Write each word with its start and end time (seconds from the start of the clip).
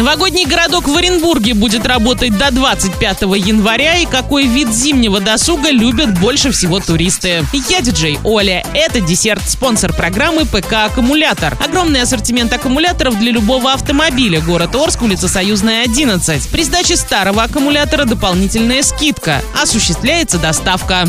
Новогодний 0.00 0.46
городок 0.46 0.88
в 0.88 0.96
Оренбурге 0.96 1.52
будет 1.52 1.84
работать 1.84 2.38
до 2.38 2.50
25 2.50 3.20
января 3.36 3.98
и 3.98 4.06
какой 4.06 4.46
вид 4.46 4.72
зимнего 4.72 5.20
досуга 5.20 5.68
любят 5.68 6.18
больше 6.18 6.52
всего 6.52 6.80
туристы. 6.80 7.44
Я 7.68 7.82
диджей 7.82 8.18
Оля. 8.24 8.64
Это 8.72 9.02
десерт, 9.02 9.42
спонсор 9.46 9.92
программы 9.92 10.46
ПК 10.46 10.86
«Аккумулятор». 10.86 11.54
Огромный 11.62 12.00
ассортимент 12.00 12.50
аккумуляторов 12.50 13.18
для 13.18 13.30
любого 13.30 13.74
автомобиля. 13.74 14.40
Город 14.40 14.74
Орск, 14.74 15.02
улица 15.02 15.28
Союзная, 15.28 15.82
11. 15.82 16.48
При 16.48 16.64
сдаче 16.64 16.96
старого 16.96 17.42
аккумулятора 17.42 18.06
дополнительная 18.06 18.82
скидка. 18.82 19.42
Осуществляется 19.62 20.38
доставка. 20.38 21.04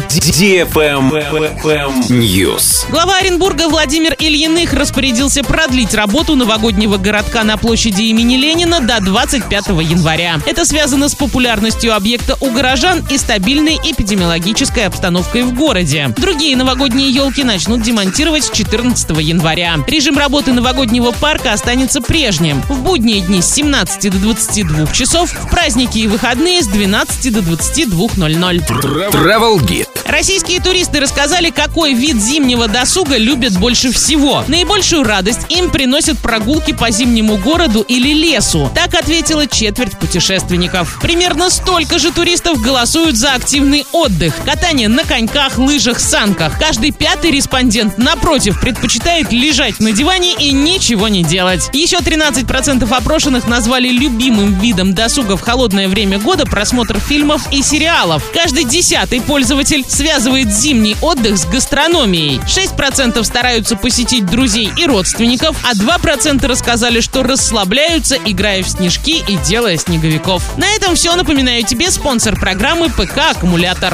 News. 2.10 2.92
Глава 2.92 3.20
Оренбурга 3.20 3.70
Владимир 3.70 4.16
Ильиных 4.20 4.74
распорядился 4.74 5.46
продлить 5.46 5.94
работу 5.94 6.36
новогоднего 6.36 6.98
городка 6.98 7.46
на 7.46 7.56
площади 7.56 8.02
имени 8.02 8.36
Ленина 8.36 8.81
до 8.86 9.00
25 9.00 9.68
января. 9.82 10.40
Это 10.46 10.66
связано 10.66 11.10
с 11.10 11.16
популярностью 11.16 11.96
объекта 11.96 12.38
у 12.40 12.52
горожан 12.52 13.06
и 13.10 13.18
стабильной 13.18 13.76
эпидемиологической 13.76 14.86
обстановкой 14.86 15.44
в 15.44 15.54
городе. 15.54 16.14
Другие 16.18 16.56
новогодние 16.56 17.10
елки 17.10 17.44
начнут 17.44 17.82
демонтировать 17.82 18.46
с 18.46 18.52
14 18.52 19.10
января. 19.20 19.80
Режим 19.88 20.18
работы 20.18 20.54
новогоднего 20.54 21.12
парка 21.12 21.54
останется 21.54 22.02
прежним. 22.02 22.62
В 22.64 22.80
будние 22.82 23.22
дни 23.22 23.42
с 23.42 23.52
17 23.54 24.12
до 24.12 24.18
22 24.18 24.88
часов, 24.88 25.32
в 25.32 25.50
праздники 25.50 26.00
и 26.00 26.08
выходные 26.08 26.62
с 26.62 26.68
12 26.68 27.34
до 27.34 27.40
22.00. 27.40 29.12
Travel 29.12 29.60
Guide. 29.60 29.88
Российские 30.06 30.60
туристы 30.60 31.00
рассказали, 31.00 31.52
какой 31.52 31.94
вид 31.94 32.18
зимнего 32.18 32.68
досуга 32.68 33.18
любят 33.18 33.58
больше 33.58 33.92
всего. 33.92 34.44
Наибольшую 34.48 35.04
радость 35.04 35.46
им 35.50 35.70
приносят 35.70 36.18
прогулки 36.18 36.74
по 36.74 36.92
зимнему 36.92 37.38
городу 37.38 37.82
или 37.82 38.14
лесу. 38.14 38.71
Так 38.74 38.94
ответила 38.94 39.48
четверть 39.48 39.98
путешественников. 39.98 41.00
Примерно 41.02 41.50
столько 41.50 42.00
же 42.00 42.12
туристов 42.12 42.62
голосуют 42.62 43.18
за 43.18 43.34
активный 43.34 43.86
отдых. 43.92 44.34
Катание 44.46 44.88
на 44.88 45.04
коньках, 45.04 45.58
лыжах, 45.58 46.00
санках. 46.00 46.58
Каждый 46.60 46.92
пятый 46.92 47.32
респондент, 47.32 47.98
напротив, 47.98 48.60
предпочитает 48.60 49.32
лежать 49.32 49.80
на 49.80 49.92
диване 49.92 50.34
и 50.34 50.52
ничего 50.52 51.08
не 51.08 51.24
делать. 51.24 51.70
Еще 51.74 51.98
13% 51.98 52.90
опрошенных 52.94 53.48
назвали 53.48 53.90
любимым 53.90 54.60
видом 54.60 54.94
досуга 54.94 55.38
в 55.38 55.42
холодное 55.42 55.88
время 55.88 56.20
года 56.20 56.46
просмотр 56.46 57.00
фильмов 57.00 57.48
и 57.52 57.62
сериалов. 57.62 58.24
Каждый 58.34 58.64
десятый 58.64 59.22
пользователь 59.22 59.86
связывает 59.88 60.52
зимний 60.54 60.96
отдых 61.02 61.38
с 61.38 61.46
гастрономией. 61.46 62.40
6% 62.48 63.24
стараются 63.24 63.76
посетить 63.76 64.26
друзей 64.26 64.72
и 64.78 64.86
родственников, 64.86 65.58
а 65.64 65.74
2% 65.74 66.46
рассказали, 66.48 67.02
что 67.02 67.24
расслабляются, 67.24 68.18
играя 68.26 68.51
в 68.60 68.68
снежки 68.68 69.24
и 69.28 69.38
делая 69.38 69.78
снеговиков. 69.78 70.58
На 70.58 70.68
этом 70.76 70.96
все. 70.96 71.16
Напоминаю 71.16 71.64
тебе 71.64 71.90
спонсор 71.90 72.38
программы 72.38 72.90
ПК 72.90 73.32
«Аккумулятор». 73.32 73.90